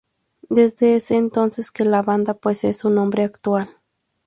Desde 0.49 0.95
ese 0.95 1.15
entonces 1.15 1.69
que 1.69 1.85
la 1.85 2.01
banda 2.01 2.33
posee 2.33 2.73
su 2.73 2.89
nombre 2.89 3.23
actual. 3.23 3.69